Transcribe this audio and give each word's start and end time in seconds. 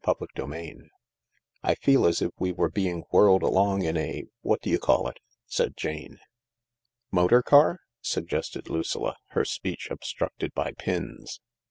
CHAPTER 0.03 0.25
XXIV" 0.35 0.87
I 1.63 1.75
feel 1.75 2.07
as 2.07 2.23
if 2.23 2.31
we 2.39 2.51
were 2.51 2.71
being 2.71 3.03
whirled 3.11 3.43
along 3.43 3.83
in 3.83 3.97
a— 3.97 4.23
what 4.41 4.59
do 4.63 4.71
you 4.71 4.79
call 4.79 5.07
it?" 5.09 5.19
said 5.45 5.77
Jane." 5.77 6.17
Motor 7.11 7.43
car?" 7.43 7.81
suggested 8.01 8.67
Lucilla, 8.67 9.15
her 9.33 9.45
speech 9.45 9.89
obstructed 9.91 10.55
by 10.55 10.71
pins. 10.71 11.39